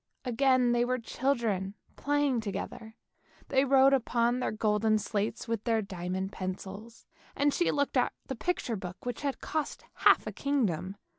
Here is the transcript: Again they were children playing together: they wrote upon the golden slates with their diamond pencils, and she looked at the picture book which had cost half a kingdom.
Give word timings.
Again 0.25 0.71
they 0.71 0.83
were 0.83 0.97
children 0.97 1.75
playing 1.95 2.41
together: 2.41 2.95
they 3.49 3.63
wrote 3.63 3.93
upon 3.93 4.39
the 4.39 4.51
golden 4.51 4.97
slates 4.97 5.47
with 5.47 5.63
their 5.63 5.83
diamond 5.83 6.31
pencils, 6.31 7.05
and 7.35 7.53
she 7.53 7.69
looked 7.69 7.95
at 7.97 8.11
the 8.25 8.33
picture 8.35 8.75
book 8.75 9.05
which 9.05 9.21
had 9.21 9.41
cost 9.41 9.85
half 9.93 10.25
a 10.25 10.31
kingdom. 10.31 10.95